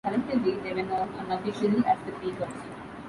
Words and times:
Collectively, 0.03 0.55
they 0.61 0.73
were 0.73 0.81
known 0.81 1.13
unofficially 1.19 1.83
as 1.85 1.99
the 2.07 2.11
"Creekers". 2.13 2.63